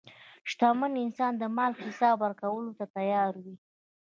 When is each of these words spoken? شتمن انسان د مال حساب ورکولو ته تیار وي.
شتمن 0.49 0.93
انسان 1.05 1.33
د 1.37 1.43
مال 1.55 1.73
حساب 1.83 2.15
ورکولو 2.21 2.71
ته 2.77 2.85
تیار 2.95 3.33
وي. 3.43 3.55